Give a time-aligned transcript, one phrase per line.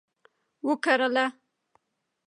[0.67, 1.25] وکرله